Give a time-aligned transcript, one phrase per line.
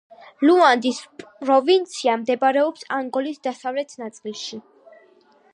[0.49, 4.63] ლუანდის პროვინცია მდებარეობს ანგოლის დასავლეთ ნაწილში.